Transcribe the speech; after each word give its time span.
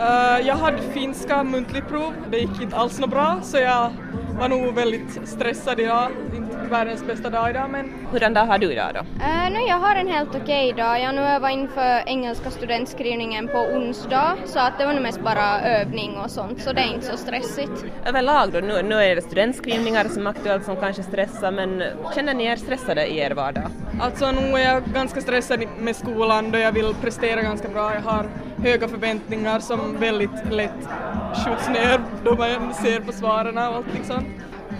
Uh, 0.00 0.46
jag 0.46 0.56
hade 0.56 0.82
finska 0.82 1.44
muntligt 1.44 1.88
prov, 1.88 2.14
det 2.30 2.38
gick 2.38 2.62
inte 2.62 2.76
alls 2.76 2.98
något 3.00 3.10
bra 3.10 3.40
så 3.42 3.56
jag 3.56 3.92
var 4.38 4.48
nog 4.48 4.74
väldigt 4.74 5.28
stressad 5.28 5.80
idag, 5.80 6.10
inte 6.36 6.59
världens 6.70 7.06
bästa 7.06 7.30
dag 7.30 7.50
idag 7.50 7.70
men... 7.70 7.92
Hurdan 8.12 8.34
dag 8.34 8.46
har 8.46 8.58
du 8.58 8.72
idag 8.72 8.94
då? 8.94 9.00
Uh, 9.00 9.50
no, 9.50 9.68
jag 9.68 9.76
har 9.76 9.96
en 9.96 10.08
helt 10.08 10.28
okej 10.28 10.72
okay 10.72 10.84
dag. 10.84 11.00
Jag 11.00 11.14
nu 11.14 11.20
övat 11.20 11.52
inför 11.52 12.02
engelska 12.06 12.50
studentskrivningen 12.50 13.48
på 13.48 13.58
onsdag 13.58 14.36
så 14.44 14.58
att 14.58 14.78
det 14.78 14.86
var 14.86 14.92
nog 14.92 15.02
mest 15.02 15.20
bara 15.20 15.60
övning 15.60 16.16
och 16.16 16.30
sånt 16.30 16.62
så 16.62 16.72
det 16.72 16.80
är 16.80 16.94
inte 16.94 17.06
så 17.06 17.16
stressigt. 17.16 17.84
Överlag 18.06 18.52
då, 18.52 18.58
nu, 18.58 18.82
nu 18.82 18.94
är 18.94 19.16
det 19.16 19.22
studentskrivningar 19.22 20.04
som 20.04 20.26
är 20.26 20.30
aktuellt 20.30 20.64
som 20.64 20.76
kanske 20.76 21.02
stressar 21.02 21.50
men 21.50 21.82
känner 22.14 22.34
ni 22.34 22.44
er 22.44 22.56
stressade 22.56 23.06
i 23.06 23.18
er 23.18 23.30
vardag? 23.30 23.70
Alltså 24.00 24.30
nu 24.30 24.40
är 24.40 24.74
jag 24.74 24.82
ganska 24.84 25.20
stressad 25.20 25.64
med 25.78 25.96
skolan 25.96 26.50
då 26.50 26.58
jag 26.58 26.72
vill 26.72 26.94
prestera 27.02 27.42
ganska 27.42 27.68
bra. 27.68 27.94
Jag 27.94 28.00
har 28.00 28.26
höga 28.62 28.88
förväntningar 28.88 29.60
som 29.60 29.96
väldigt 29.98 30.52
lätt 30.52 30.88
skjuts 31.34 31.68
ner 31.68 32.00
då 32.24 32.34
man 32.34 32.74
ser 32.74 33.00
på 33.00 33.12
svaren 33.12 33.58
och 33.58 33.64
allting 33.64 34.04
sånt. 34.04 34.26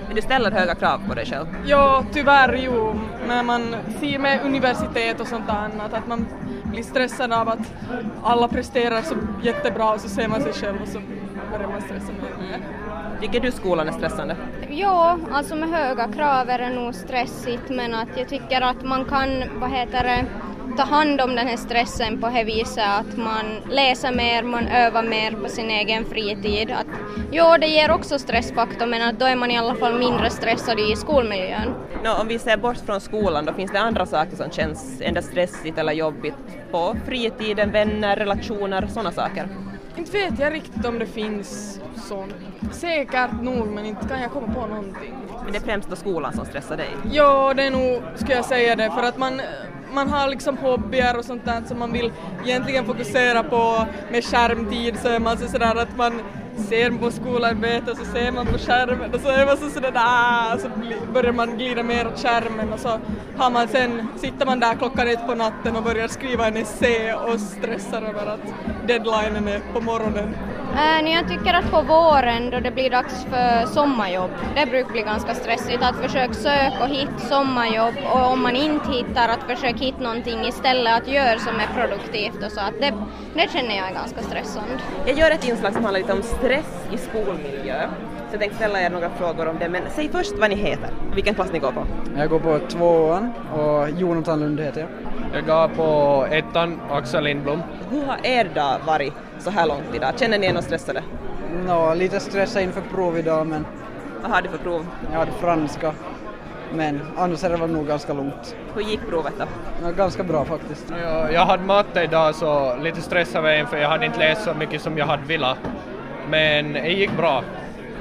Men 0.07 0.17
du 0.17 0.23
ställer 0.23 0.51
höga 0.51 0.75
krav 0.75 1.01
på 1.09 1.15
dig 1.15 1.27
själv? 1.27 1.47
Ja, 1.67 2.05
tyvärr 2.13 2.61
jo. 2.65 3.01
När 3.29 3.43
man 3.43 3.77
ser 4.01 4.19
med 4.19 4.41
universitet 4.45 5.21
och 5.21 5.27
sånt 5.27 5.51
annat 5.51 5.93
att 5.93 6.07
man 6.07 6.27
blir 6.65 6.83
stressad 6.83 7.33
av 7.33 7.49
att 7.49 7.73
alla 8.23 8.49
presterar 8.49 9.03
så 9.03 9.15
jättebra 9.43 9.93
och 9.93 10.01
så 10.01 10.09
ser 10.09 10.29
man 10.29 10.41
sig 10.43 10.53
själv 10.53 10.83
och 10.83 10.89
så 10.89 11.01
börjar 11.53 11.69
man 11.69 11.81
stressa 11.81 12.13
mer. 12.13 12.61
Tycker 13.21 13.41
du 13.41 13.53
skolan 13.53 13.89
är 13.89 13.93
stressande? 13.93 14.37
Ja, 14.69 15.19
alltså 15.33 15.57
med 15.57 15.69
höga 15.69 16.09
krav 16.09 16.51
är 16.51 16.59
det 16.59 16.71
nog 16.71 16.95
stressigt 16.95 17.69
men 17.71 17.95
att 17.95 18.09
jag 18.17 18.29
tycker 18.29 18.61
att 18.61 18.83
man 18.83 19.05
kan, 19.05 19.43
vad 19.61 19.71
heter 19.71 20.05
det, 20.05 20.25
ta 20.77 20.83
hand 20.83 21.21
om 21.21 21.35
den 21.35 21.47
här 21.47 21.57
stressen 21.57 22.21
på 22.21 22.29
det 22.29 22.45
viset 22.45 22.85
att 22.87 23.17
man 23.17 23.45
läser 23.71 24.13
mer, 24.13 24.43
man 24.43 24.69
övar 24.69 25.03
mer 25.03 25.33
på 25.33 25.49
sin 25.49 25.71
egen 25.71 26.05
fritid. 26.05 26.71
Att, 26.71 26.87
jo, 27.33 27.45
det 27.61 27.67
ger 27.67 27.91
också 27.91 28.19
stressfaktor 28.19 28.87
men 28.87 29.03
att 29.03 29.19
då 29.19 29.27
är 29.27 29.37
man 29.37 29.51
i 29.51 29.59
alla 29.59 29.75
fall 29.75 29.99
mindre 29.99 30.31
stressad 30.31 30.81
i 30.81 30.97
skolmiljön. 30.97 31.75
No, 32.05 32.21
om 32.21 32.29
vi 32.29 32.39
ser 32.39 32.57
bort 32.57 32.79
från 32.87 33.01
skolan 33.01 33.45
då, 33.45 33.53
finns 33.53 33.73
det 33.73 33.81
andra 33.81 34.07
saker 34.07 34.37
som 34.37 34.51
känns 34.51 35.01
ända 35.01 35.23
stressigt 35.23 35.79
eller 35.79 35.93
jobbigt 35.93 36.35
på 36.71 36.97
fritiden, 37.07 37.71
vänner, 37.71 38.17
relationer, 38.17 38.87
sådana 38.87 39.13
saker? 39.13 39.49
Inte 39.97 40.13
vet 40.13 40.39
jag 40.39 40.53
riktigt 40.53 40.87
om 40.87 40.99
det 40.99 41.07
finns 41.07 41.81
sånt. 42.09 42.35
Säkert 42.73 43.43
nog 43.43 43.67
men 43.67 43.87
inte 43.87 44.09
kan 44.09 44.23
jag 44.23 44.31
komma 44.31 44.55
på 44.55 44.67
någonting. 44.67 45.15
Men 45.45 45.53
det 45.53 45.59
är 45.59 45.63
främst 45.63 45.91
då 45.91 45.97
skolan 45.97 46.33
som 46.33 46.47
stressar 46.47 46.77
dig? 46.77 46.89
Ja, 47.13 47.55
det 47.55 47.63
är 47.63 47.71
nog, 47.71 48.03
skulle 48.15 48.35
jag 48.35 48.45
säga 48.45 48.77
det, 48.77 48.91
för 48.91 49.03
att 49.03 49.19
man 49.19 49.41
man 49.93 50.09
har 50.09 50.29
liksom 50.29 50.57
hobbyer 50.59 51.19
och 51.19 51.25
sånt 51.25 51.45
där 51.45 51.63
som 51.69 51.79
man 51.79 51.93
vill 51.93 52.13
egentligen 52.45 52.87
fokusera 52.87 53.43
på 53.43 53.87
med 54.13 54.25
skärmtid 54.25 54.99
så 55.03 55.09
är 55.09 55.19
man 55.21 55.39
så 55.39 55.49
sådär 55.49 55.77
att 55.77 55.97
man 55.97 56.13
ser 56.69 56.91
på 56.91 57.11
skolarbetet 57.11 57.89
och 57.89 57.97
så 57.97 58.05
ser 58.05 58.33
man 58.33 58.47
på 58.47 58.59
skärmen 58.59 59.15
och 59.15 59.21
så 59.21 59.29
är 59.29 59.47
man 59.47 59.57
så 59.57 59.71
sådär 59.71 59.93
där 59.93 60.59
så 60.59 60.69
börjar 61.13 61.33
man 61.33 61.59
glida 61.59 61.83
mer 61.83 62.07
åt 62.07 62.19
skärmen 62.19 62.73
och 62.73 62.81
så 62.81 63.01
har 63.37 63.51
man 63.51 63.69
sen, 63.69 64.09
sitter 64.17 64.47
man 64.47 64.61
där 64.61 64.75
klockan 64.75 65.09
ett 65.09 65.27
på 65.27 65.35
natten 65.35 65.77
och 65.77 65.83
börjar 65.83 66.09
skriva 66.09 66.47
en 66.47 66.57
essä 66.57 67.15
och 67.15 67.41
stressar 67.41 68.03
över 68.03 68.27
att 68.27 68.41
deadlinen 68.87 69.49
är 69.49 69.61
på 69.73 69.81
morgonen. 69.81 70.35
Äh, 70.75 71.13
jag 71.13 71.29
tycker 71.29 71.55
att 71.55 71.71
på 71.71 71.83
våren 71.83 72.51
då 72.51 72.61
det 72.61 72.71
blir 72.71 72.91
dags 72.91 73.25
för 73.25 73.67
sommarjobb, 73.67 74.31
det 74.55 74.67
brukar 74.67 74.93
bli 74.93 75.03
ganska 75.03 75.35
stressigt 75.35 75.83
att 75.83 75.97
försöka 75.97 76.33
söka 76.35 76.83
och 76.83 76.89
hitta 76.89 77.19
sommarjobb 77.19 77.95
och 78.15 78.33
om 78.33 78.43
man 78.43 78.57
inte 78.57 78.93
hittar 78.93 79.29
att 79.29 79.43
försöka 79.43 79.79
hitta 79.79 80.01
någonting 80.01 80.41
istället 80.47 81.03
att 81.03 81.09
göra 81.09 81.39
som 81.39 81.55
är 81.55 81.69
produktivt 81.75 82.45
och 82.47 82.53
så 82.53 82.61
att 82.61 82.75
det, 82.81 82.93
det 83.35 83.51
känner 83.53 83.77
jag 83.77 83.89
är 83.91 83.95
ganska 83.95 84.23
stressande. 84.23 84.73
Jag 85.07 85.19
gör 85.19 85.31
ett 85.31 85.49
inslag 85.49 85.73
som 85.73 85.85
handlar 85.85 86.01
lite 86.01 86.13
om 86.13 86.23
stress 86.23 86.87
i 86.93 86.99
skolmiljö. 86.99 87.89
Så 88.29 88.35
jag 88.35 88.41
tänkte 88.41 88.57
ställa 88.57 88.81
er 88.81 88.91
några 88.91 89.11
frågor 89.11 89.49
om 89.49 89.59
det, 89.59 89.69
men 89.69 89.83
säg 89.95 90.09
först 90.09 90.33
vad 90.39 90.51
ni 90.51 90.57
heter, 90.57 90.91
vilken 91.15 91.35
klass 91.35 91.53
ni 91.53 91.59
går 91.59 91.73
på. 91.73 91.87
Jag 92.17 92.31
går 92.31 92.39
på 92.39 92.59
tvåan 92.59 93.33
och 93.53 93.91
Jonathan 93.91 94.41
Lund 94.41 94.61
heter 94.61 94.81
jag. 94.81 94.89
Jag 95.33 95.47
går 95.47 95.69
på 95.69 96.27
ettan, 96.31 96.81
Axel 96.91 97.25
Lindblom. 97.25 97.63
Hur 97.91 98.05
har 98.05 98.27
er 98.27 98.45
dag 98.55 98.79
varit 98.87 99.13
så 99.39 99.51
här 99.51 99.67
långt 99.67 99.95
idag? 99.95 100.13
Känner 100.17 100.39
ni 100.39 100.47
er 100.47 100.53
något 100.53 100.65
stressade? 100.65 101.03
Nå, 101.67 101.95
lite 101.95 102.21
stressad 102.21 102.63
inför 102.63 102.81
prov 102.81 103.19
idag 103.19 103.47
men... 103.47 103.67
Vad 104.23 104.31
har 104.31 104.43
du 104.43 104.49
för 104.49 104.59
prov? 104.59 104.87
Jag 105.13 105.19
hade 105.19 105.33
franska. 105.33 105.93
Men 106.75 107.01
annars 107.17 107.45
är 107.45 107.51
det 107.51 107.57
väl 107.57 107.71
nog 107.71 107.87
ganska 107.87 108.13
lugnt. 108.13 108.57
Hur 108.75 108.83
gick 108.83 109.01
provet 109.09 109.33
då? 109.39 109.45
Ja, 109.83 109.91
ganska 109.91 110.23
bra 110.23 110.45
faktiskt. 110.45 110.93
Jag, 111.03 111.33
jag 111.33 111.47
hade 111.47 111.63
matte 111.63 112.03
idag 112.03 112.35
så 112.35 112.77
lite 112.77 113.01
stressad 113.03 113.43
var 113.43 113.51
jag 113.51 113.61
inför 113.61 113.77
jag 113.77 113.89
hade 113.89 114.07
inte 114.07 114.19
läst 114.19 114.45
så 114.45 114.55
mycket 114.55 114.83
som 114.83 114.99
jag 114.99 115.07
hade 115.07 115.23
velat. 115.23 115.59
Men 116.29 116.73
det 116.73 116.89
gick 116.89 117.17
bra. 117.17 117.43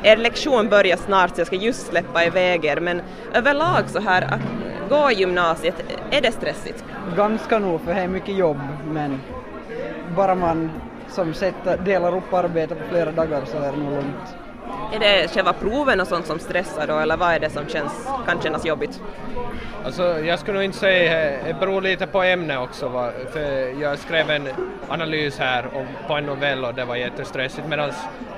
Er 0.04 0.18
lektion 0.18 0.70
börjar 0.70 0.98
snart 0.98 1.36
så 1.36 1.40
jag 1.40 1.48
ska 1.48 1.56
just 1.56 1.88
släppa 1.88 2.26
iväg 2.26 2.66
er 2.66 2.80
men 2.80 3.02
överlag 3.34 3.84
så 3.90 4.00
här 4.00 4.40
gå 4.90 5.12
gymnasiet, 5.12 5.84
är 6.12 6.22
det 6.22 6.32
stressigt? 6.32 6.84
Ganska 7.16 7.60
nog 7.60 7.82
för 7.82 7.94
det 7.94 8.02
är 8.02 8.08
mycket 8.08 8.38
jobb 8.38 8.58
men 8.92 9.22
bara 10.16 10.36
man 10.36 10.72
som 11.08 11.34
sätter, 11.34 11.78
delar 11.78 12.18
upp 12.18 12.34
arbetet 12.34 12.80
på 12.80 12.84
flera 12.90 13.12
dagar 13.12 13.42
så 13.46 13.58
är 13.58 13.72
det 13.72 13.78
nog 13.78 13.92
lugnt. 13.92 14.36
Är 14.94 15.00
det 15.00 15.28
själva 15.34 15.54
proven 15.54 16.00
och 16.00 16.08
sånt 16.08 16.26
som 16.26 16.40
stressar 16.40 16.88
då 16.88 17.00
eller 17.00 17.18
vad 17.18 17.34
är 17.34 17.40
det 17.40 17.50
som 17.50 17.68
känns, 17.68 18.08
kan 18.28 18.42
kännas 18.42 18.66
jobbigt? 18.66 19.02
Alltså 19.86 20.20
jag 20.20 20.40
skulle 20.40 20.54
nog 20.54 20.64
inte 20.64 20.78
säga, 20.78 21.38
det 21.48 21.60
beror 21.60 21.82
lite 21.82 22.08
på 22.08 22.24
ämne 22.24 22.58
också 22.58 22.88
va? 22.88 23.12
för 23.34 23.82
jag 23.82 24.00
skrev 24.00 24.30
en 24.30 24.48
analys 24.90 25.40
här 25.40 25.66
på 26.08 26.14
en 26.14 26.26
novell 26.26 26.66
och 26.66 26.74
det 26.74 26.86
var 26.86 26.96
jättestressigt 26.96 27.68
medan 27.68 27.92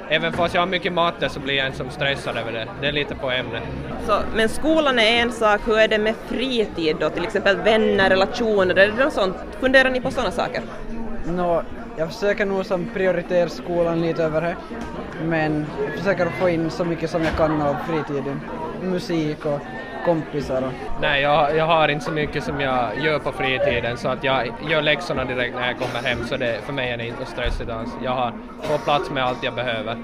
även 0.09 0.33
fast 0.33 0.53
jag 0.53 0.61
har 0.61 0.67
mycket 0.67 0.93
matte 0.93 1.29
så 1.29 1.39
blir 1.39 1.55
jag 1.55 1.65
inte 1.65 1.77
som 1.77 1.89
stressad 1.89 2.37
över 2.37 2.51
det, 2.51 2.67
det 2.81 2.87
är 2.87 2.91
lite 2.91 3.15
på 3.15 3.31
ämne. 3.31 3.61
Så, 4.07 4.19
men 4.35 4.49
skolan 4.49 4.99
är 4.99 5.21
en 5.21 5.31
sak, 5.31 5.61
hur 5.65 5.77
är 5.77 5.87
det 5.87 5.97
med 5.97 6.15
fritid 6.27 6.95
då, 6.99 7.09
till 7.09 7.23
exempel 7.23 7.57
vänner, 7.57 8.09
relationer, 8.09 8.75
är 8.79 8.87
det 8.87 9.03
något 9.03 9.13
sånt? 9.13 9.35
Funderar 9.59 9.89
ni 9.89 10.01
på 10.01 10.11
sådana 10.11 10.31
saker? 10.31 10.61
Nå, 11.25 11.63
jag 11.97 12.13
försöker 12.13 12.45
nog 12.45 12.65
som 12.65 12.89
prioritera 12.93 13.49
skolan 13.49 14.01
lite 14.01 14.23
över 14.23 14.41
det. 14.41 14.55
Men 15.23 15.65
jag 15.85 15.93
försöker 15.97 16.29
få 16.29 16.49
in 16.49 16.69
så 16.69 16.85
mycket 16.85 17.09
som 17.09 17.23
jag 17.23 17.35
kan 17.37 17.61
av 17.61 17.75
fritiden. 17.87 18.41
Musik 18.81 19.45
och 19.45 19.59
kompisar. 20.05 20.61
Och... 20.61 20.71
Nej, 21.01 21.21
jag, 21.21 21.55
jag 21.55 21.65
har 21.65 21.87
inte 21.87 22.05
så 22.05 22.11
mycket 22.11 22.43
som 22.43 22.59
jag 22.59 22.99
gör 23.03 23.19
på 23.19 23.31
fritiden 23.31 23.97
så 23.97 24.07
att 24.07 24.23
jag 24.23 24.47
gör 24.69 24.81
läxorna 24.81 25.25
direkt 25.25 25.55
när 25.55 25.67
jag 25.67 25.77
kommer 25.77 26.09
hem 26.09 26.27
så 26.27 26.37
det, 26.37 26.59
för 26.65 26.73
mig 26.73 26.91
är 26.91 26.97
det 26.97 27.07
inte 27.07 27.25
stressigt 27.25 27.69
alls. 27.69 27.89
Jag 28.03 28.11
har, 28.11 28.33
får 28.61 28.77
plats 28.77 29.11
med 29.11 29.23
allt 29.25 29.43
jag 29.43 29.55
behöver. 29.55 29.97